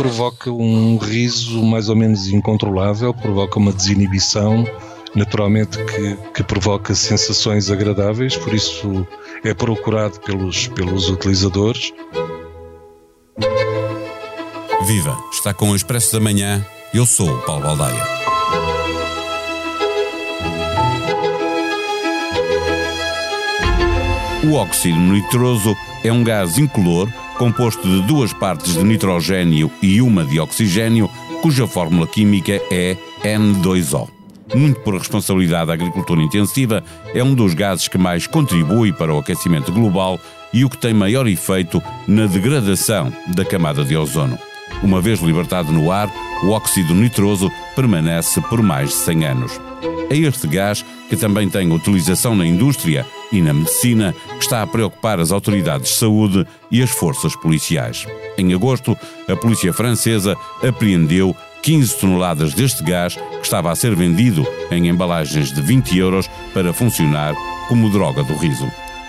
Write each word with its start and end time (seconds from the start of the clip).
provoca 0.00 0.50
um 0.50 0.96
riso 0.96 1.62
mais 1.62 1.90
ou 1.90 1.94
menos 1.94 2.26
incontrolável, 2.28 3.12
provoca 3.12 3.58
uma 3.58 3.70
desinibição, 3.70 4.64
naturalmente 5.14 5.76
que, 5.76 6.16
que 6.32 6.42
provoca 6.42 6.94
sensações 6.94 7.70
agradáveis, 7.70 8.34
por 8.34 8.54
isso 8.54 9.06
é 9.44 9.52
procurado 9.52 10.18
pelos, 10.20 10.68
pelos 10.68 11.10
utilizadores. 11.10 11.92
Viva! 14.86 15.18
Está 15.30 15.52
com 15.52 15.68
o 15.68 15.76
Expresso 15.76 16.14
da 16.14 16.20
Manhã. 16.20 16.64
Eu 16.94 17.04
sou 17.04 17.28
o 17.28 17.42
Paulo 17.42 17.64
Baldaia. 17.64 18.02
O 24.50 24.54
óxido 24.54 24.98
nitroso 24.98 25.76
é 26.02 26.10
um 26.10 26.24
gás 26.24 26.56
incolor 26.56 27.06
composto 27.40 27.88
de 27.88 28.02
duas 28.02 28.34
partes 28.34 28.74
de 28.74 28.84
nitrogênio 28.84 29.70
e 29.80 30.02
uma 30.02 30.26
de 30.26 30.38
oxigênio, 30.38 31.08
cuja 31.40 31.66
fórmula 31.66 32.06
química 32.06 32.60
é 32.70 32.98
N2O. 33.24 34.10
Muito 34.54 34.80
por 34.80 34.94
responsabilidade 34.94 35.68
da 35.68 35.72
agricultura 35.72 36.20
intensiva, 36.20 36.84
é 37.14 37.24
um 37.24 37.34
dos 37.34 37.54
gases 37.54 37.88
que 37.88 37.96
mais 37.96 38.26
contribui 38.26 38.92
para 38.92 39.14
o 39.14 39.18
aquecimento 39.18 39.72
global 39.72 40.20
e 40.52 40.66
o 40.66 40.68
que 40.68 40.76
tem 40.76 40.92
maior 40.92 41.26
efeito 41.26 41.82
na 42.06 42.26
degradação 42.26 43.10
da 43.28 43.42
camada 43.42 43.86
de 43.86 43.96
ozono. 43.96 44.38
Uma 44.82 45.00
vez 45.00 45.20
libertado 45.20 45.72
no 45.72 45.90
ar, 45.90 46.12
o 46.42 46.50
óxido 46.50 46.94
nitroso 46.94 47.50
permanece 47.74 48.38
por 48.42 48.62
mais 48.62 48.90
de 48.90 48.96
100 48.96 49.24
anos. 49.24 49.60
É 50.10 50.16
este 50.18 50.46
gás, 50.46 50.84
que 51.08 51.16
também 51.16 51.48
tem 51.48 51.72
utilização 51.72 52.36
na 52.36 52.44
indústria 52.44 53.06
e 53.32 53.40
na 53.40 53.52
medicina, 53.52 54.14
que 54.38 54.42
está 54.42 54.62
a 54.62 54.66
preocupar 54.66 55.20
as 55.20 55.30
autoridades 55.30 55.90
de 55.90 55.96
saúde 55.96 56.46
e 56.70 56.82
as 56.82 56.90
forças 56.90 57.34
policiais. 57.36 58.06
Em 58.36 58.52
agosto, 58.54 58.96
a 59.28 59.36
polícia 59.36 59.72
francesa 59.72 60.36
apreendeu 60.62 61.34
15 61.62 61.96
toneladas 61.96 62.54
deste 62.54 62.82
gás 62.82 63.16
que 63.16 63.44
estava 63.44 63.70
a 63.70 63.76
ser 63.76 63.94
vendido 63.94 64.46
em 64.70 64.88
embalagens 64.88 65.52
de 65.52 65.60
20 65.60 65.98
euros 65.98 66.30
para 66.54 66.72
funcionar 66.72 67.34
como 67.68 67.90
droga 67.90 68.22
do 68.22 68.34
riso. 68.34 68.66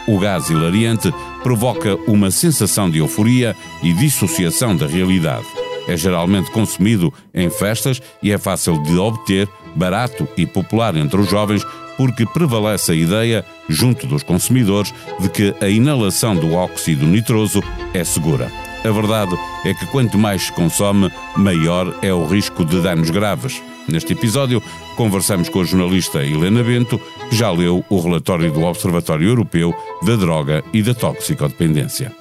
O 0.08 0.20
gás 0.20 0.50
hilariante 0.50 1.14
provoca 1.44 1.96
uma 2.08 2.31
sensação 2.31 2.90
de 2.90 2.98
euforia 2.98 3.56
e 3.84 3.94
dissociação 3.94 4.76
da 4.76 4.88
realidade. 4.88 5.46
É 5.88 5.96
geralmente 5.96 6.52
consumido 6.52 7.14
em 7.34 7.50
festas 7.50 8.02
e 8.22 8.31
é 8.31 8.38
fácil 8.38 8.81
de 8.84 8.98
obter, 8.98 9.48
barato 9.76 10.28
e 10.38 10.46
popular 10.46 10.96
entre 10.96 11.20
os 11.20 11.30
jovens, 11.30 11.66
porque 12.02 12.26
prevalece 12.26 12.94
a 12.94 12.96
ideia, 12.96 13.46
junto 13.70 14.08
dos 14.08 14.24
consumidores, 14.24 14.92
de 15.20 15.30
que 15.30 15.54
a 15.62 15.70
inalação 15.70 16.36
do 16.36 16.56
óxido 16.56 17.06
nitroso 17.06 17.62
é 17.94 18.04
segura. 18.04 18.52
A 18.84 18.90
verdade 18.90 19.38
é 19.64 19.72
que 19.76 19.86
quanto 19.86 20.18
mais 20.18 20.46
se 20.48 20.52
consome, 20.52 21.12
maior 21.38 21.96
é 22.02 22.12
o 22.12 22.26
risco 22.26 22.66
de 22.66 22.82
danos 22.82 23.12
graves. 23.12 23.62
Neste 23.88 24.14
episódio, 24.14 24.64
conversamos 24.98 25.48
com 25.48 25.62
a 25.62 25.64
jornalista 25.64 26.26
Helena 26.26 26.64
Bento, 26.64 27.00
que 27.30 27.36
já 27.36 27.52
leu 27.52 27.86
o 27.88 28.00
relatório 28.00 28.52
do 28.52 28.64
Observatório 28.64 29.28
Europeu 29.28 29.72
da 30.04 30.16
Droga 30.16 30.64
e 30.74 30.82
da 30.82 30.96
Toxicodependência. 30.96 32.12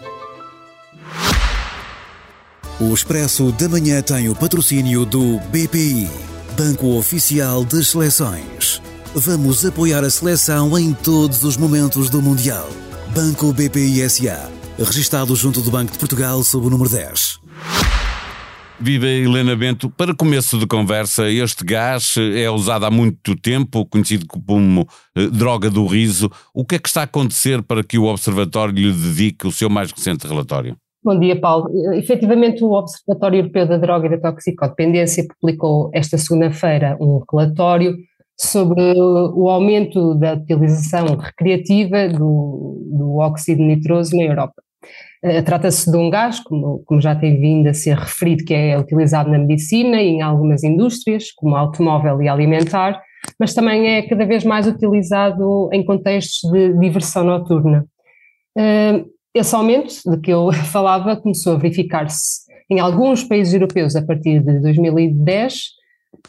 O 2.79 2.93
Expresso 2.93 3.51
da 3.53 3.67
Manhã 3.67 4.03
tem 4.03 4.29
o 4.29 4.35
patrocínio 4.35 5.07
do 5.07 5.39
BPI, 5.51 6.07
Banco 6.55 6.99
Oficial 6.99 7.65
das 7.65 7.89
Seleções. 7.89 8.90
Vamos 9.13 9.67
apoiar 9.67 10.05
a 10.05 10.09
seleção 10.09 10.79
em 10.79 10.95
todos 10.95 11.43
os 11.43 11.57
momentos 11.57 12.09
do 12.09 12.23
Mundial. 12.23 12.69
Banco 13.13 13.53
BPI 13.53 14.09
SA, 14.09 14.49
registado 14.79 15.35
junto 15.35 15.61
do 15.61 15.69
Banco 15.69 15.91
de 15.91 15.99
Portugal 15.99 16.45
sob 16.45 16.69
o 16.69 16.71
número 16.71 16.89
10. 16.89 17.41
Viva 18.79 19.09
Helena 19.09 19.57
Bento. 19.57 19.91
Para 19.91 20.15
começo 20.15 20.57
de 20.61 20.65
conversa, 20.65 21.29
este 21.29 21.65
gás 21.65 22.15
é 22.17 22.49
usado 22.49 22.87
há 22.87 22.91
muito 22.91 23.35
tempo, 23.35 23.85
conhecido 23.85 24.27
como 24.29 24.87
eh, 25.17 25.27
droga 25.27 25.69
do 25.69 25.87
riso. 25.87 26.31
O 26.55 26.65
que 26.65 26.77
é 26.77 26.79
que 26.79 26.89
está 26.89 27.01
a 27.01 27.05
acontecer 27.05 27.65
para 27.65 27.83
que 27.83 27.99
o 27.99 28.05
Observatório 28.05 28.73
lhe 28.73 28.93
dedique 28.93 29.45
o 29.45 29.51
seu 29.51 29.69
mais 29.69 29.91
recente 29.91 30.25
relatório? 30.25 30.77
Bom 31.03 31.19
dia, 31.19 31.39
Paulo. 31.41 31.69
Efetivamente, 31.95 32.63
o 32.63 32.71
Observatório 32.71 33.41
Europeu 33.41 33.67
da 33.67 33.77
Droga 33.77 34.07
e 34.07 34.11
da 34.11 34.31
Toxicodependência 34.31 35.27
publicou 35.41 35.91
esta 35.93 36.17
segunda-feira 36.17 36.97
um 37.01 37.21
relatório 37.29 37.97
sobre 38.41 38.81
o 38.99 39.51
aumento 39.51 40.15
da 40.15 40.33
utilização 40.33 41.15
recreativa 41.15 42.09
do, 42.09 42.83
do 42.91 43.17
óxido 43.19 43.63
nitroso 43.63 44.17
na 44.17 44.23
Europa. 44.23 44.63
Uh, 45.23 45.43
Trata-se 45.45 45.91
de 45.91 45.97
um 45.99 46.09
gás, 46.09 46.41
como, 46.41 46.83
como, 46.87 47.03
já 47.03 47.15
tem 47.15 47.39
vindo 47.39 47.69
a 47.69 47.75
ser 47.75 47.99
referido, 47.99 48.43
que 48.43 48.55
é 48.55 48.79
utilizado 48.79 49.31
na 49.31 49.39
medicina 49.39 50.01
e 50.01 50.09
em 50.09 50.23
algumas 50.23 50.65
indústrias, 50.65 51.31
como 51.33 51.55
automóvel 51.55 52.23
e 52.23 52.29
alimentar, 52.31 52.99
mas 53.39 53.53
também 53.53 53.87
é 53.87 54.09
cada 54.09 54.25
vez 54.25 54.43
mais 54.43 54.67
utilizado 54.67 55.69
em 55.71 55.85
contextos 55.85 56.51
de 56.51 56.73
diversão 56.79 57.25
noturna. 57.25 57.85
Uh, 58.57 59.05
esse 59.35 59.55
aumento 59.55 59.93
de 60.07 60.19
que 60.19 60.31
eu 60.31 60.51
falava 60.73 61.15
começou 61.15 61.57
a 61.57 61.59
verificar-se 61.59 62.49
em 62.71 62.81
alguns 62.81 63.23
países 63.23 63.53
europeus 63.53 63.95
a 63.97 64.03
partir 64.03 64.41
de 64.43 64.61
2010, 64.61 65.80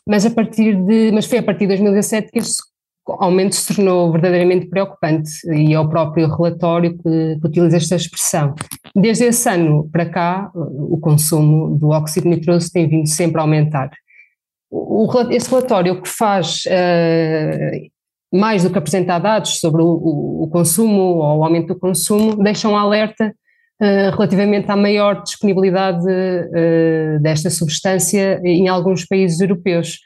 mas, 0.07 0.25
a 0.25 0.31
partir 0.31 0.75
de, 0.75 1.11
mas 1.11 1.25
foi 1.25 1.39
a 1.39 1.43
partir 1.43 1.61
de 1.61 1.67
2017 1.67 2.31
que 2.31 2.39
esse 2.39 2.61
aumento 3.07 3.55
se 3.55 3.75
tornou 3.75 4.11
verdadeiramente 4.11 4.67
preocupante 4.67 5.31
e 5.51 5.73
é 5.73 5.79
o 5.79 5.89
próprio 5.89 6.27
relatório 6.27 6.97
que, 6.97 7.39
que 7.39 7.47
utiliza 7.47 7.77
esta 7.77 7.95
expressão. 7.95 8.53
Desde 8.95 9.25
esse 9.25 9.49
ano 9.49 9.89
para 9.91 10.05
cá, 10.05 10.51
o 10.53 10.97
consumo 10.99 11.77
do 11.77 11.89
óxido 11.89 12.29
nitroso 12.29 12.71
tem 12.71 12.87
vindo 12.87 13.07
sempre 13.07 13.39
a 13.39 13.43
aumentar. 13.43 13.89
O, 14.69 15.07
esse 15.31 15.49
relatório 15.49 16.01
que 16.01 16.07
faz 16.07 16.63
uh, 16.65 18.37
mais 18.37 18.63
do 18.63 18.69
que 18.69 18.77
apresentar 18.77 19.19
dados 19.19 19.59
sobre 19.59 19.81
o, 19.81 19.87
o, 19.87 20.43
o, 20.43 20.47
consumo 20.49 21.01
ou 21.01 21.39
o 21.39 21.43
aumento 21.43 21.73
do 21.73 21.79
consumo, 21.79 22.41
deixam 22.41 22.71
um 22.71 22.77
alerta 22.77 23.35
relativamente 24.11 24.69
à 24.69 24.75
maior 24.75 25.23
disponibilidade 25.23 26.05
uh, 26.05 27.19
desta 27.19 27.49
substância 27.49 28.39
em 28.43 28.67
alguns 28.67 29.05
países 29.05 29.39
europeus. 29.41 29.99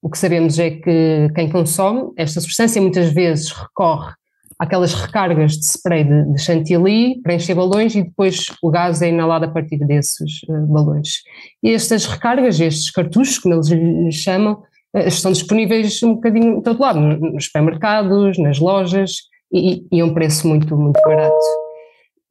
O 0.00 0.08
que 0.08 0.16
sabemos 0.16 0.58
é 0.58 0.70
que 0.70 1.28
quem 1.34 1.50
consome 1.50 2.12
esta 2.16 2.40
substância 2.40 2.80
muitas 2.80 3.12
vezes 3.12 3.50
recorre 3.50 4.12
àquelas 4.58 4.94
recargas 4.94 5.58
de 5.58 5.64
spray 5.64 6.04
de, 6.04 6.32
de 6.32 6.40
chantilly 6.40 7.20
para 7.22 7.34
encher 7.34 7.54
balões 7.54 7.94
e 7.94 8.04
depois 8.04 8.46
o 8.62 8.70
gás 8.70 9.02
é 9.02 9.08
inalado 9.08 9.44
a 9.44 9.48
partir 9.48 9.78
desses 9.78 10.42
uh, 10.48 10.66
balões. 10.66 11.22
E 11.62 11.72
estas 11.72 12.06
recargas, 12.06 12.60
estes 12.60 12.90
cartuchos, 12.90 13.38
como 13.38 13.56
eles 13.56 14.14
chamam, 14.14 14.62
eh, 14.94 15.08
estão 15.08 15.32
disponíveis 15.32 16.00
um 16.02 16.14
bocadinho 16.14 16.58
de 16.58 16.62
todo 16.62 16.80
lado, 16.80 17.00
nos 17.00 17.46
supermercados, 17.46 18.38
nas 18.38 18.58
lojas 18.58 19.22
e, 19.52 19.84
e 19.92 20.00
a 20.00 20.04
um 20.04 20.14
preço 20.14 20.46
muito, 20.48 20.76
muito 20.76 21.00
barato. 21.02 21.65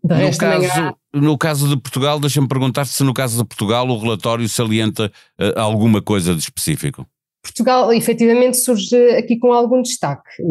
No, 0.07 0.38
caso, 0.38 0.97
no 1.13 1.38
caso 1.38 1.67
de 1.67 1.77
Portugal, 1.77 2.19
deixa-me 2.19 2.47
perguntar 2.47 2.85
se 2.85 3.03
no 3.03 3.13
caso 3.13 3.38
de 3.38 3.47
Portugal 3.47 3.88
o 3.88 3.97
relatório 3.97 4.47
salienta 4.47 5.11
uh, 5.39 5.59
alguma 5.59 6.01
coisa 6.01 6.33
de 6.33 6.39
específico. 6.39 7.05
Portugal 7.41 7.93
efetivamente 7.93 8.57
surge 8.57 8.95
aqui 9.11 9.38
com 9.38 9.53
algum 9.53 9.81
destaque. 9.81 10.41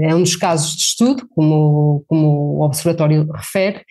É 0.00 0.14
um 0.14 0.22
dos 0.22 0.34
casos 0.34 0.74
de 0.74 0.82
estudo, 0.82 1.28
como, 1.34 2.04
como 2.08 2.58
o 2.58 2.62
Observatório 2.62 3.26
refere, 3.32 3.82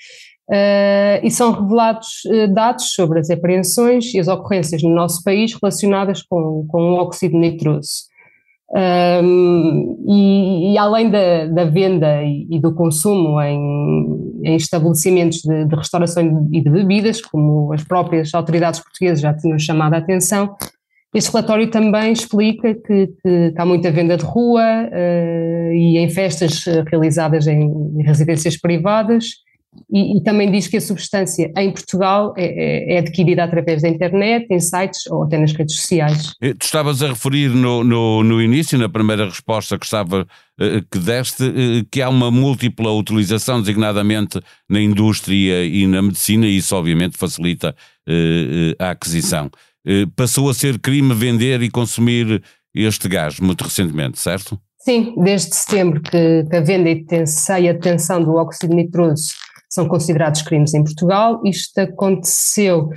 Uh, 0.50 1.24
e 1.24 1.32
são 1.32 1.54
revelados 1.54 2.24
dados 2.54 2.92
sobre 2.92 3.22
as 3.22 3.30
apreensões 3.30 4.14
e 4.14 4.20
as 4.20 4.28
ocorrências 4.28 4.84
no 4.84 4.90
nosso 4.90 5.24
país 5.24 5.54
relacionadas 5.54 6.22
com, 6.24 6.66
com 6.68 6.92
o 6.92 6.96
óxido 6.96 7.38
nitroso. 7.38 8.11
Um, 8.74 10.06
e, 10.08 10.74
e, 10.74 10.78
além 10.78 11.10
da, 11.10 11.46
da 11.48 11.66
venda 11.66 12.24
e, 12.24 12.48
e, 12.50 12.60
do 12.60 12.74
consumo 12.74 13.42
em, 13.42 14.42
em 14.46 14.56
estabelecimentos 14.56 15.40
de, 15.40 15.66
de, 15.66 15.76
restauração 15.76 16.48
e 16.54 16.62
de 16.62 16.70
bebidas, 16.70 17.20
como 17.22 17.74
as 17.74 17.84
próprias 17.84 18.34
autoridades 18.34 18.80
portuguesas 18.80 19.20
já 19.20 19.34
tinham 19.34 19.60
chamado 19.60 19.96
a 19.96 19.98
atenção, 19.98 20.56
este 21.14 21.30
relatório 21.34 21.70
também 21.70 22.14
explica 22.14 22.74
que, 22.74 23.08
que, 23.08 23.54
há 23.58 23.66
muita 23.66 23.92
venda 23.92 24.16
de 24.16 24.24
rua 24.24 24.64
uh, 24.64 25.74
e 25.74 25.98
em 25.98 26.10
festas 26.10 26.64
realizadas 26.90 27.48
em 27.48 28.02
residências 28.02 28.56
privadas 28.56 29.26
e, 29.90 30.18
e, 30.18 30.24
também 30.24 30.52
diz 30.52 30.68
que 30.68 30.78
a 30.78 30.82
substância 30.82 31.52
em 31.58 31.72
Portugal 31.72 32.34
é, 32.38 32.44
é, 32.44 32.96
é, 32.96 33.00
adquirida 33.00 33.44
através 33.44 33.82
da 33.82 33.88
internet, 33.88 34.46
em 34.50 34.60
sites 34.60 35.08
ou 35.08 35.24
até 35.24 35.38
nas 35.38 35.54
redes 35.54 35.78
sociais. 35.78 36.34
Eh, 36.42 36.54
tu 36.54 36.66
estavas 36.66 37.02
a 37.02 37.08
referir 37.08 37.50
no, 37.50 37.82
no, 37.82 38.22
no 38.22 38.42
início, 38.42 38.78
na 38.78 38.90
primeira 38.90 39.26
resposta 39.26 39.80
que 39.80 39.86
estava 39.86 40.28
eh, 40.60 40.82
que 40.92 41.00
deste, 41.00 41.44
eh, 41.46 41.86
que 41.90 42.02
há 42.02 42.10
uma 42.10 42.30
múltipla 42.30 42.92
utilização, 42.92 43.62
designadamente 43.62 44.42
na 44.70 44.82
indústria 44.82 45.66
e 45.66 45.88
na 45.88 46.02
medicina, 46.02 46.46
e 46.46 46.58
isso 46.58 46.76
obviamente 46.76 47.18
facilita 47.18 47.76
a 48.80 48.90
aquisição. 48.90 49.50
Passou 50.16 50.50
a 50.50 50.54
ser 50.54 50.80
crime 50.80 51.14
vender 51.14 51.62
e 51.62 51.70
consumir 51.70 52.44
este 52.74 53.08
gás 53.08 53.40
muito 53.40 53.64
recentemente, 53.64 54.20
certo? 54.20 54.60
Sim, 54.80 55.14
desde 55.16 55.56
setembro 55.56 56.02
que, 56.02 56.44
a 56.52 56.60
venda 56.60 56.90
e 56.90 57.70
a 57.70 57.74
detenção 57.74 58.22
do 58.22 58.36
óxido 58.36 58.76
nitroso 58.76 59.34
são 59.72 59.88
considerados 59.88 60.42
crimes 60.42 60.74
em 60.74 60.84
Portugal. 60.84 61.42
Isto 61.46 61.80
aconteceu 61.80 62.90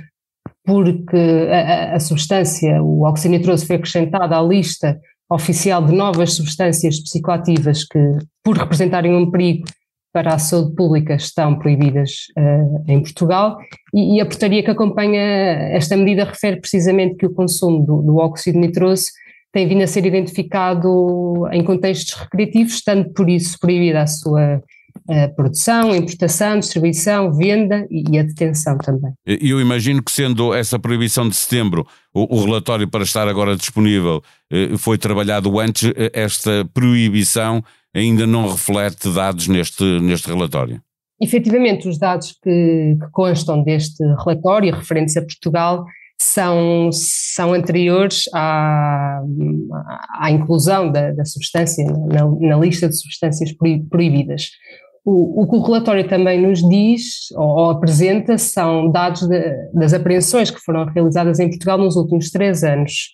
porque 0.65 1.47
a, 1.49 1.95
a 1.95 1.99
substância, 1.99 2.81
o 2.83 3.07
oxinitroso, 3.07 3.65
foi 3.65 3.77
acrescentada 3.77 4.37
à 4.37 4.41
lista 4.41 4.99
oficial 5.31 5.83
de 5.83 5.93
novas 5.93 6.33
substâncias 6.33 6.99
psicoativas 6.99 7.83
que, 7.85 7.99
por 8.43 8.57
representarem 8.57 9.15
um 9.15 9.31
perigo 9.31 9.65
para 10.13 10.33
a 10.33 10.39
saúde 10.39 10.75
pública, 10.75 11.15
estão 11.15 11.57
proibidas 11.57 12.27
uh, 12.37 12.83
em 12.87 13.01
Portugal. 13.01 13.57
E, 13.93 14.17
e, 14.17 14.21
a 14.21 14.25
portaria 14.25 14.63
que 14.63 14.71
acompanha 14.71 15.21
esta 15.71 15.95
medida 15.95 16.25
refere 16.25 16.59
precisamente 16.59 17.15
que 17.15 17.25
o 17.25 17.33
consumo 17.33 17.85
do, 17.85 18.01
do 18.01 18.17
óxido 18.17 18.59
nitroso 18.59 19.07
tem 19.51 19.67
vindo 19.67 19.83
a 19.83 19.87
ser 19.87 20.05
identificado 20.05 21.47
em 21.51 21.63
contextos 21.63 22.13
recreativos, 22.13 22.73
estando 22.73 23.09
por 23.13 23.29
isso 23.29 23.57
proibida 23.59 24.01
a 24.01 24.07
sua 24.07 24.61
a 25.07 25.27
produção, 25.27 25.95
importação, 25.95 26.59
distribuição, 26.59 27.31
venda 27.33 27.87
e 27.91 28.17
a 28.17 28.23
detenção 28.23 28.77
também. 28.77 29.13
Eu 29.25 29.61
imagino 29.61 30.01
que, 30.01 30.11
sendo 30.11 30.53
essa 30.53 30.79
proibição 30.79 31.29
de 31.29 31.35
setembro, 31.35 31.85
o, 32.13 32.37
o 32.37 32.43
relatório 32.43 32.87
para 32.87 33.03
estar 33.03 33.27
agora 33.27 33.55
disponível 33.55 34.21
eh, 34.51 34.77
foi 34.77 34.97
trabalhado 34.97 35.59
antes, 35.59 35.91
eh, 35.95 36.11
esta 36.13 36.65
proibição 36.73 37.63
ainda 37.93 38.25
não 38.25 38.49
reflete 38.49 39.09
dados 39.13 39.47
neste, 39.47 39.83
neste 40.01 40.27
relatório. 40.27 40.81
Efetivamente, 41.21 41.87
os 41.87 41.97
dados 41.97 42.33
que, 42.43 42.97
que 42.99 43.11
constam 43.11 43.63
deste 43.63 44.03
relatório, 44.03 44.73
referentes 44.73 45.15
a 45.15 45.21
Portugal, 45.21 45.85
são, 46.17 46.89
são 46.91 47.53
anteriores 47.53 48.25
à, 48.33 49.21
à 50.19 50.31
inclusão 50.31 50.91
da, 50.91 51.11
da 51.11 51.25
substância 51.25 51.85
na, 51.85 52.25
na, 52.25 52.57
lista 52.57 52.87
de 52.87 52.95
substâncias 52.95 53.51
proibidas. 53.89 54.49
O, 55.05 55.43
o, 55.43 55.47
que 55.47 55.55
o 55.55 55.61
relatório 55.61 56.07
também 56.07 56.41
nos 56.41 56.67
diz 56.67 57.31
ou, 57.35 57.47
ou 57.47 57.69
apresenta 57.69 58.39
são 58.39 58.89
dados 58.89 59.21
de, 59.27 59.69
das 59.71 59.93
apreensões 59.93 60.49
que 60.49 60.59
foram 60.59 60.85
realizadas 60.85 61.39
em 61.39 61.47
Portugal 61.47 61.77
nos 61.77 61.95
últimos 61.95 62.31
três 62.31 62.63
anos. 62.63 63.13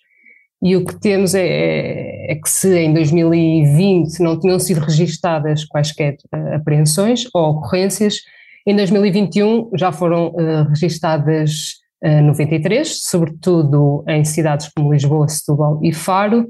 E 0.62 0.76
o 0.76 0.86
que 0.86 0.98
temos 0.98 1.34
é, 1.34 1.44
é, 1.44 2.32
é 2.32 2.34
que 2.36 2.48
se 2.48 2.78
em 2.78 2.94
2020 2.94 4.20
não 4.20 4.38
tinham 4.38 4.58
sido 4.60 4.78
registadas 4.78 5.64
quaisquer 5.64 6.16
uh, 6.32 6.54
apreensões 6.54 7.26
ou 7.34 7.50
ocorrências, 7.50 8.18
em 8.64 8.76
2021 8.76 9.70
já 9.74 9.90
foram 9.90 10.28
uh, 10.28 10.68
registadas 10.68 11.80
uh, 12.04 12.22
93, 12.22 13.02
sobretudo 13.02 14.04
em 14.06 14.24
cidades 14.24 14.70
como 14.74 14.92
Lisboa, 14.92 15.26
Setúbal 15.26 15.80
e 15.82 15.92
Faro, 15.92 16.48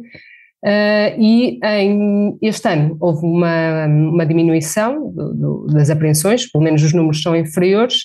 Uh, 0.64 1.18
e 1.18 1.58
em, 1.64 2.38
este 2.40 2.68
ano 2.68 2.96
houve 3.00 3.26
uma, 3.26 3.86
uma 3.86 4.24
diminuição 4.24 5.12
do, 5.12 5.34
do, 5.34 5.66
das 5.66 5.90
apreensões, 5.90 6.48
pelo 6.50 6.62
menos 6.62 6.82
os 6.84 6.92
números 6.92 7.20
são 7.20 7.34
inferiores. 7.34 8.04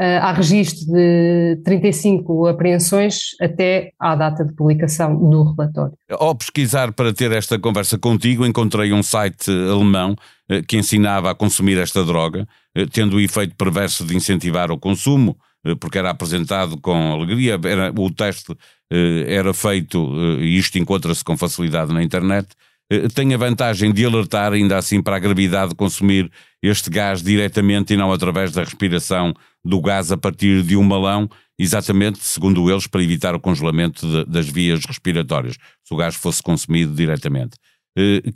Uh, 0.00 0.22
há 0.22 0.32
registro 0.32 0.86
de 0.86 1.60
35 1.64 2.46
apreensões 2.46 3.32
até 3.40 3.90
à 3.98 4.14
data 4.14 4.44
de 4.44 4.54
publicação 4.54 5.14
do 5.28 5.42
relatório. 5.52 5.92
Ao 6.10 6.34
pesquisar 6.34 6.92
para 6.92 7.12
ter 7.12 7.32
esta 7.32 7.58
conversa 7.58 7.98
contigo, 7.98 8.46
encontrei 8.46 8.92
um 8.92 9.02
site 9.02 9.50
alemão 9.50 10.12
uh, 10.12 10.62
que 10.66 10.78
ensinava 10.78 11.30
a 11.30 11.34
consumir 11.34 11.76
esta 11.78 12.02
droga, 12.04 12.46
tendo 12.92 13.16
o 13.16 13.20
efeito 13.20 13.54
perverso 13.56 14.06
de 14.06 14.16
incentivar 14.16 14.70
o 14.70 14.78
consumo, 14.78 15.36
porque 15.76 15.98
era 15.98 16.10
apresentado 16.10 16.78
com 16.78 17.12
alegria, 17.12 17.58
era, 17.64 17.92
o 17.96 18.10
teste 18.10 18.54
eh, 18.90 19.24
era 19.28 19.52
feito, 19.52 19.98
eh, 20.14 20.44
e 20.44 20.58
isto 20.58 20.78
encontra-se 20.78 21.22
com 21.22 21.36
facilidade 21.36 21.92
na 21.92 22.02
internet, 22.02 22.48
eh, 22.90 23.08
tem 23.08 23.34
a 23.34 23.36
vantagem 23.36 23.92
de 23.92 24.04
alertar 24.04 24.52
ainda 24.52 24.78
assim 24.78 25.02
para 25.02 25.16
a 25.16 25.18
gravidade 25.18 25.70
de 25.70 25.76
consumir 25.76 26.30
este 26.62 26.88
gás 26.88 27.22
diretamente 27.22 27.92
e 27.92 27.96
não 27.96 28.12
através 28.12 28.52
da 28.52 28.64
respiração 28.64 29.34
do 29.64 29.80
gás 29.80 30.10
a 30.10 30.16
partir 30.16 30.62
de 30.62 30.76
um 30.76 30.88
balão, 30.88 31.28
exatamente, 31.58 32.18
segundo 32.20 32.70
eles, 32.70 32.86
para 32.86 33.02
evitar 33.02 33.34
o 33.34 33.40
congelamento 33.40 34.06
de, 34.06 34.24
das 34.24 34.48
vias 34.48 34.84
respiratórias, 34.86 35.56
se 35.84 35.92
o 35.92 35.96
gás 35.96 36.14
fosse 36.14 36.42
consumido 36.42 36.94
diretamente. 36.94 37.56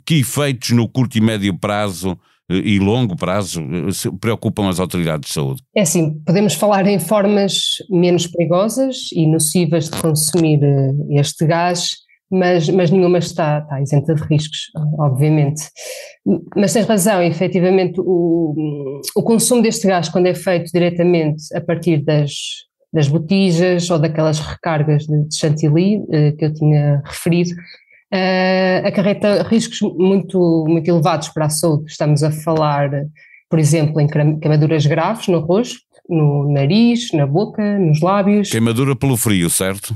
Que 0.05 0.15
efeitos 0.15 0.71
no 0.71 0.89
curto 0.89 1.17
e 1.17 1.21
médio 1.21 1.57
prazo 1.57 2.19
e 2.49 2.77
longo 2.79 3.15
prazo 3.15 3.61
preocupam 4.19 4.69
as 4.69 4.79
autoridades 4.79 5.29
de 5.29 5.33
saúde? 5.33 5.61
É 5.75 5.81
assim, 5.81 6.19
podemos 6.25 6.53
falar 6.53 6.85
em 6.87 6.99
formas 6.99 7.77
menos 7.89 8.27
perigosas 8.27 9.09
e 9.13 9.25
nocivas 9.25 9.89
de 9.89 10.01
consumir 10.01 10.61
eh, 10.63 11.19
este 11.19 11.45
gás, 11.45 11.95
mas, 12.29 12.67
mas 12.69 12.89
nenhuma 12.91 13.19
está, 13.19 13.59
está 13.59 13.81
isenta 13.81 14.15
de 14.15 14.23
riscos, 14.23 14.71
obviamente. 14.97 15.63
Mas 16.55 16.73
tens 16.73 16.87
razão, 16.87 17.21
efetivamente, 17.21 17.99
o, 17.99 19.01
o 19.15 19.23
consumo 19.23 19.61
deste 19.61 19.87
gás, 19.87 20.09
quando 20.09 20.27
é 20.27 20.33
feito 20.33 20.71
diretamente 20.71 21.43
a 21.55 21.61
partir 21.61 22.03
das, 22.03 22.31
das 22.91 23.07
botijas 23.07 23.89
ou 23.89 23.99
daquelas 23.99 24.39
recargas 24.39 25.05
de, 25.05 25.27
chantilly 25.33 26.03
eh, 26.11 26.31
que 26.33 26.45
eu 26.45 26.53
tinha 26.53 27.01
referido, 27.05 27.51
uh, 28.13 28.87
acarreta 28.87 29.43
riscos 29.43 29.81
muito, 29.81 30.65
muito 30.67 30.87
elevados 30.87 31.29
para 31.29 31.45
a 31.45 31.49
saúde. 31.49 31.91
Estamos 31.91 32.23
a 32.23 32.31
falar, 32.31 32.89
por 33.49 33.59
exemplo, 33.59 33.99
em 33.99 34.07
queimaduras 34.07 34.85
graves 34.85 35.27
no 35.27 35.39
rosto, 35.39 35.79
no 36.07 36.51
nariz, 36.51 37.11
na 37.11 37.25
boca, 37.25 37.79
nos 37.79 38.01
lábios. 38.01 38.49
Queimadura 38.49 38.95
pelo 38.95 39.17
frio, 39.17 39.49
certo? 39.49 39.95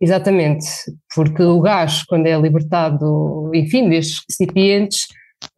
Exatamente, 0.00 0.66
porque 1.14 1.42
o 1.42 1.58
gás, 1.60 2.04
quando 2.04 2.26
é 2.26 2.38
libertado, 2.38 3.50
enfim, 3.54 3.88
destes 3.88 4.22
recipientes, 4.28 5.06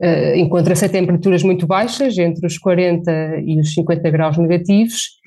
uh, 0.00 0.36
encontra-se 0.36 0.84
a 0.84 0.88
temperaturas 0.88 1.42
muito 1.42 1.66
baixas, 1.66 2.16
entre 2.18 2.46
os 2.46 2.56
40 2.56 3.40
e 3.44 3.58
os 3.58 3.74
50 3.74 4.08
graus 4.10 4.38
negativos, 4.38 5.18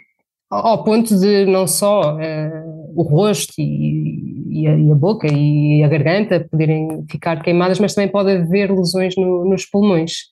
ao 0.49 0.83
ponto 0.83 1.17
de 1.19 1.45
não 1.45 1.67
só 1.67 2.15
uh, 2.15 2.93
o 2.95 3.03
rosto 3.03 3.53
e, 3.57 4.30
e, 4.51 4.67
a, 4.67 4.75
e, 4.77 4.91
a, 4.91 4.95
boca 4.95 5.27
e 5.31 5.81
a 5.83 5.87
garganta 5.87 6.45
poderem 6.51 7.05
ficar 7.09 7.41
queimadas, 7.41 7.79
mas 7.79 7.93
também 7.93 8.11
pode 8.11 8.31
haver 8.31 8.69
lesões 8.69 9.15
no, 9.15 9.49
nos 9.49 9.65
pulmões. 9.65 10.29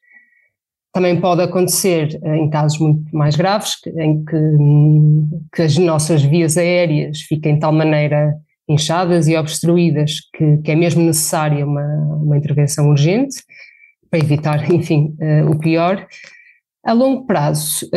Também 0.91 1.19
pode 1.21 1.41
acontecer 1.41 2.19
uh, 2.21 2.33
em 2.35 2.49
casos 2.49 2.79
muito 2.79 3.15
mais 3.15 3.35
graves, 3.35 3.75
em 3.97 4.23
que, 4.25 4.35
que, 5.55 5.61
as 5.61 5.77
nossas 5.77 6.21
vias 6.21 6.57
aéreas 6.57 7.21
fiquem 7.21 7.53
de 7.55 7.59
tal 7.61 7.71
maneira 7.71 8.35
inchadas 8.67 9.27
e 9.27 9.37
obstruídas 9.37 10.19
que, 10.35 10.57
que 10.57 10.71
é 10.71 10.75
mesmo 10.75 11.01
necessária 11.03 11.65
uma, 11.65 11.85
uma 12.21 12.37
intervenção 12.37 12.89
urgente 12.89 13.41
para 14.09 14.19
evitar, 14.19 14.69
enfim, 14.73 15.15
uh, 15.21 15.49
o 15.49 15.57
pior. 15.57 16.05
A 16.85 16.93
longo 16.93 17.25
prazo, 17.25 17.87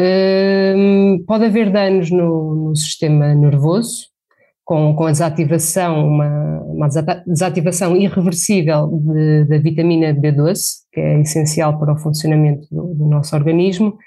hum, 0.77 1.25
pode 1.27 1.45
haver 1.45 1.71
danos 1.71 2.11
no, 2.11 2.69
no 2.69 2.77
sistema 2.77 3.33
nervoso, 3.33 4.12
com, 4.73 4.95
com, 4.95 5.05
a 5.05 5.11
desativação, 5.11 6.09
uma, 6.09 6.61
uma 6.63 6.89
desativação 7.27 7.95
irreversível 7.95 8.89
de, 9.05 9.45
da 9.45 9.59
vitamina 9.59 10.15
B12, 10.15 10.77
que 10.91 10.99
é 10.99 11.21
essencial 11.21 11.79
para 11.79 11.93
o 11.93 11.99
funcionamento 11.99 12.67
do, 12.71 12.95
do, 12.95 13.07
nosso 13.07 13.37
organismo, 13.37 13.99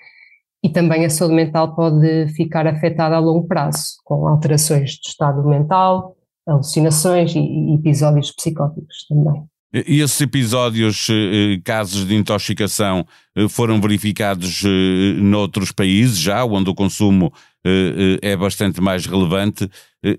e 0.64 0.70
também 0.70 1.06
a 1.06 1.10
saúde 1.12 1.36
mental 1.36 1.76
pode 1.76 2.30
ficar 2.30 2.66
afetada 2.66 3.16
a 3.16 3.20
longo 3.20 3.48
prazo, 3.48 3.98
com 4.04 4.28
alterações 4.28 4.94
de 4.94 5.10
estado 5.10 5.48
mental, 5.48 6.16
alucinações 6.48 7.36
e, 7.36 7.42
e 7.42 7.76
episódios 7.76 8.32
psicóticos 8.32 9.06
também. 9.08 9.46
E 9.86 10.00
esses 10.00 10.22
episódios, 10.22 11.08
eh, 11.10 11.60
casos 11.62 12.08
de 12.08 12.16
intoxicação, 12.16 13.06
eh, 13.36 13.50
foram 13.50 13.82
verificados 13.82 14.64
eh, 14.64 15.22
noutros 15.22 15.74
países 15.74 16.18
já, 16.18 16.46
onde 16.46 16.70
o 16.70 16.76
consumo 16.76 17.32
é 18.22 18.38
bastante 18.38 18.80
mais 18.80 19.08
relevante. 19.08 19.68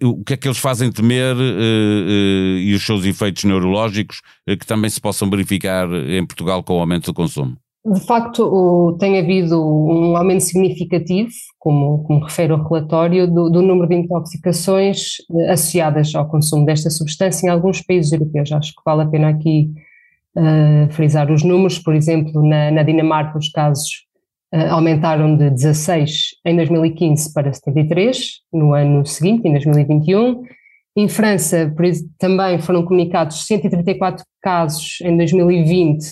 O 0.02 0.24
que 0.24 0.34
é 0.34 0.36
que 0.36 0.48
eles 0.48 0.58
fazem 0.58 0.90
temer 0.90 1.36
e 1.36 2.74
os 2.74 2.84
seus 2.84 3.04
efeitos 3.04 3.44
neurológicos 3.44 4.20
que 4.46 4.66
também 4.66 4.90
se 4.90 5.00
possam 5.00 5.30
verificar 5.30 5.88
em 5.92 6.26
Portugal 6.26 6.62
com 6.62 6.76
o 6.76 6.80
aumento 6.80 7.06
do 7.06 7.14
consumo? 7.14 7.56
De 7.86 8.00
facto, 8.00 8.96
tem 8.98 9.16
havido 9.16 9.62
um 9.64 10.16
aumento 10.16 10.40
significativo, 10.40 11.30
como, 11.56 12.02
como 12.02 12.24
refere 12.24 12.52
o 12.52 12.60
relatório, 12.60 13.32
do, 13.32 13.48
do, 13.48 13.62
número 13.62 13.88
de 13.88 13.94
intoxicações 13.94 15.18
eh, 15.30 15.52
associadas 15.52 16.12
ao 16.12 16.28
consumo 16.28 16.66
desta 16.66 16.90
substância 16.90 17.46
em 17.46 17.50
alguns 17.50 17.80
países 17.80 18.12
europeus. 18.12 18.50
Acho 18.50 18.72
que 18.72 18.82
vale 18.84 19.02
a 19.02 19.06
pena 19.06 19.28
aqui 19.28 19.70
uh, 20.36 20.92
frisar 20.92 21.30
os 21.30 21.44
números. 21.44 21.78
Por 21.78 21.94
exemplo, 21.94 22.42
na, 22.42 22.72
na 22.72 22.82
Dinamarca, 22.82 23.38
os 23.38 23.50
casos 23.50 24.05
aumentaram 24.52 25.36
de 25.36 25.50
16 25.50 26.36
em 26.44 26.56
2015 26.56 27.32
para 27.32 27.52
73 27.52 28.40
no 28.52 28.74
ano 28.74 29.04
seguinte, 29.04 29.46
em 29.48 29.52
2021. 29.52 30.42
Em 30.96 31.08
França, 31.08 31.74
também 32.18 32.58
foram 32.58 32.84
comunicados 32.84 33.46
134 33.46 34.24
casos 34.40 34.98
em 35.02 35.16
2020 35.16 36.06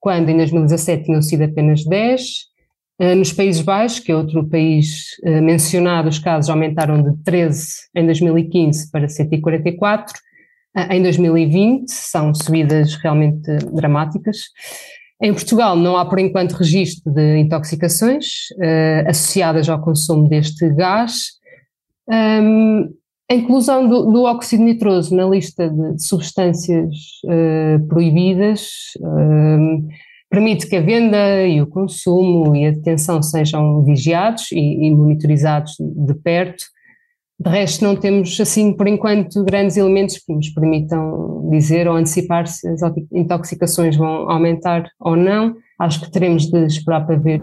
quando 0.00 0.28
em 0.28 0.36
2017 0.36 1.04
tinham 1.04 1.22
sido 1.22 1.44
apenas 1.44 1.84
10. 1.84 2.48
Eh, 3.00 3.14
nos 3.14 3.32
Países 3.32 3.62
Baixos, 3.62 4.00
que 4.00 4.12
é 4.12 4.16
outro 4.16 4.48
país 4.48 5.16
eh, 5.24 5.40
mencionado, 5.40 6.08
os 6.08 6.18
casos 6.18 6.50
aumentaram 6.50 7.02
de 7.02 7.16
13 7.22 7.74
em 7.94 8.06
2015 8.06 8.90
para 8.90 9.08
144. 9.08 10.14
Eh, 10.76 10.96
em 10.96 11.02
2020 11.02 11.88
são 11.88 12.34
subidas 12.34 12.94
realmente 12.96 13.56
dramáticas. 13.72 14.38
Em 15.20 15.32
Portugal 15.32 15.76
não 15.76 15.96
há 15.96 16.04
por 16.06 16.18
enquanto 16.18 16.52
registro 16.52 17.12
de 17.12 17.38
intoxicações 17.38 18.48
associadas 19.06 19.68
ao 19.68 19.80
consumo 19.80 20.28
deste 20.28 20.68
gás. 20.74 21.38
Um, 22.08 22.88
A 23.30 23.34
inclusão 23.34 23.86
do, 23.86 24.10
do, 24.10 24.22
óxido 24.22 24.64
nitroso 24.64 25.14
na 25.14 25.26
lista 25.26 25.68
de 25.68 26.02
substâncias 26.02 26.94
uh, 27.26 27.86
proibidas 27.86 28.94
uh, 29.00 29.86
permite 30.30 30.66
que 30.66 30.76
a 30.76 30.80
venda 30.80 31.46
e 31.46 31.60
o 31.60 31.66
consumo 31.66 32.56
e 32.56 32.66
a 32.66 32.70
detenção 32.70 33.22
sejam 33.22 33.84
vigiados 33.84 34.50
e, 34.52 34.86
e 34.86 34.90
monitorizados 34.90 35.74
de 35.78 36.14
perto. 36.14 36.64
De 37.40 37.48
resto, 37.50 37.84
não 37.84 37.94
temos, 37.94 38.40
assim, 38.40 38.72
por 38.72 38.88
enquanto, 38.88 39.44
grandes 39.44 39.76
elementos 39.76 40.18
que 40.18 40.32
nos 40.32 40.48
permitam 40.48 41.48
dizer 41.50 41.86
ou 41.86 41.94
antecipar 41.94 42.48
se 42.48 42.66
as 42.66 42.80
intoxicações 43.12 43.96
vão 43.96 44.28
aumentar 44.28 44.90
ou 44.98 45.14
não. 45.14 45.54
Acho 45.78 46.00
que 46.00 46.10
teremos 46.10 46.50
de 46.50 46.66
esperar 46.66 47.06
para 47.06 47.16
ver. 47.16 47.40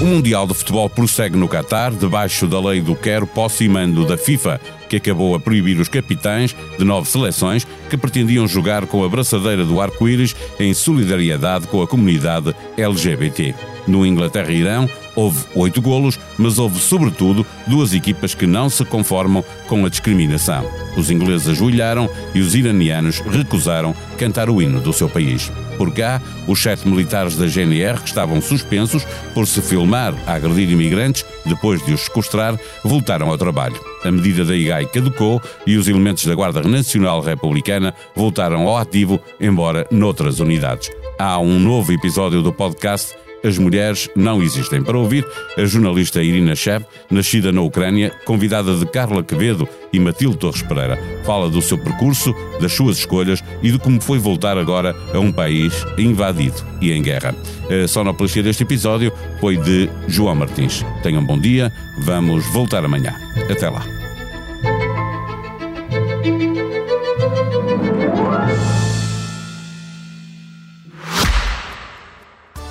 O 0.00 0.04
Mundial 0.04 0.46
de 0.46 0.54
Futebol 0.54 0.88
prossegue 0.88 1.36
no 1.36 1.48
Catar, 1.48 1.92
debaixo 1.92 2.46
da 2.46 2.60
lei 2.60 2.80
do 2.80 2.94
quero, 2.94 3.26
posse 3.26 3.64
e 3.64 3.68
mando 3.68 4.06
da 4.06 4.16
FIFA, 4.16 4.60
que 4.88 4.96
acabou 4.96 5.34
a 5.34 5.40
proibir 5.40 5.78
os 5.80 5.88
capitães 5.88 6.54
de 6.78 6.84
nove 6.84 7.08
seleções 7.08 7.64
que 7.88 7.96
pretendiam 7.96 8.46
jogar 8.46 8.86
com 8.86 9.04
a 9.04 9.08
braçadeira 9.08 9.64
do 9.64 9.80
arco-íris 9.80 10.36
em 10.58 10.72
solidariedade 10.74 11.66
com 11.66 11.82
a 11.82 11.86
comunidade 11.86 12.54
LGBT. 12.76 13.54
No 13.86 14.06
Inglaterra-Irão, 14.06 14.88
houve 15.14 15.44
oito 15.54 15.80
golos, 15.80 16.18
mas 16.38 16.58
houve, 16.58 16.78
sobretudo, 16.78 17.46
duas 17.66 17.92
equipas 17.94 18.34
que 18.34 18.46
não 18.46 18.68
se 18.68 18.84
conformam 18.84 19.44
com 19.68 19.84
a 19.84 19.88
discriminação. 19.88 20.64
Os 20.96 21.10
ingleses 21.10 21.48
ajoelharam 21.48 22.08
e 22.34 22.40
os 22.40 22.54
iranianos 22.54 23.20
recusaram 23.20 23.94
cantar 24.18 24.50
o 24.50 24.60
hino 24.60 24.80
do 24.80 24.92
seu 24.92 25.08
país. 25.08 25.50
Por 25.78 25.92
cá, 25.92 26.20
os 26.46 26.62
sete 26.62 26.86
militares 26.86 27.36
da 27.36 27.46
GNR, 27.46 28.00
que 28.00 28.08
estavam 28.08 28.40
suspensos 28.40 29.04
por 29.34 29.46
se 29.46 29.60
filmar 29.62 30.14
a 30.26 30.34
agredir 30.34 30.70
imigrantes 30.70 31.24
depois 31.44 31.84
de 31.84 31.94
os 31.94 32.02
sequestrar, 32.02 32.58
voltaram 32.84 33.30
ao 33.30 33.38
trabalho. 33.38 33.80
A 34.04 34.10
medida 34.10 34.44
da 34.44 34.54
IGAI 34.54 34.86
caducou 34.86 35.40
e 35.66 35.76
os 35.76 35.88
elementos 35.88 36.24
da 36.26 36.34
Guarda 36.34 36.62
Nacional 36.62 37.20
Republicana 37.20 37.94
voltaram 38.14 38.68
ao 38.68 38.76
ativo, 38.76 39.20
embora 39.40 39.86
noutras 39.90 40.40
unidades. 40.40 40.90
Há 41.18 41.38
um 41.38 41.58
novo 41.58 41.92
episódio 41.92 42.42
do 42.42 42.52
podcast 42.52 43.14
as 43.44 43.58
Mulheres 43.58 44.08
Não 44.14 44.42
Existem. 44.42 44.82
Para 44.82 44.98
ouvir, 44.98 45.26
a 45.56 45.64
jornalista 45.64 46.22
Irina 46.22 46.54
Shev, 46.54 46.84
nascida 47.10 47.52
na 47.52 47.60
Ucrânia, 47.60 48.12
convidada 48.24 48.74
de 48.74 48.86
Carla 48.86 49.22
Quevedo 49.22 49.68
e 49.92 49.98
Matilde 49.98 50.38
Torres 50.38 50.62
Pereira, 50.62 50.98
fala 51.24 51.50
do 51.50 51.60
seu 51.60 51.78
percurso, 51.78 52.34
das 52.60 52.72
suas 52.72 52.98
escolhas 52.98 53.42
e 53.62 53.70
de 53.70 53.78
como 53.78 54.00
foi 54.00 54.18
voltar 54.18 54.56
agora 54.56 54.94
a 55.12 55.18
um 55.18 55.32
país 55.32 55.84
invadido 55.98 56.56
e 56.80 56.92
em 56.92 57.02
guerra. 57.02 57.34
A 57.68 57.88
sonoplastia 57.88 58.42
deste 58.42 58.62
episódio 58.62 59.12
foi 59.40 59.56
de 59.56 59.88
João 60.08 60.34
Martins. 60.34 60.84
Tenham 61.02 61.22
um 61.22 61.26
bom 61.26 61.38
dia, 61.38 61.72
vamos 61.98 62.44
voltar 62.52 62.84
amanhã. 62.84 63.14
Até 63.50 63.68
lá. 63.68 63.84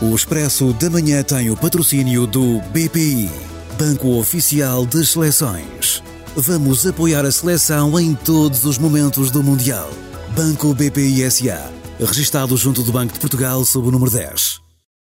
O 0.01 0.15
Expresso 0.15 0.73
da 0.73 0.89
Manhã 0.89 1.21
tem 1.21 1.51
o 1.51 1.55
patrocínio 1.55 2.25
do 2.25 2.59
BPI, 2.73 3.29
Banco 3.77 4.17
Oficial 4.17 4.83
das 4.83 5.09
Seleções. 5.09 6.01
Vamos 6.35 6.87
apoiar 6.87 7.23
a 7.23 7.31
seleção 7.31 7.99
em 7.99 8.15
todos 8.15 8.65
os 8.65 8.79
momentos 8.79 9.29
do 9.29 9.43
Mundial. 9.43 9.91
Banco 10.35 10.73
BPI 10.73 11.29
SA, 11.29 11.71
registado 11.99 12.57
junto 12.57 12.81
do 12.81 12.91
Banco 12.91 13.13
de 13.13 13.19
Portugal 13.19 13.63
sob 13.63 13.89
o 13.89 13.91
número 13.91 14.09
10. 14.09 14.70